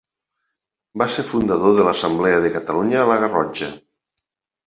[1.01, 3.69] Va ser fundador de l'Assemblea de Catalunya a la Garrotxa.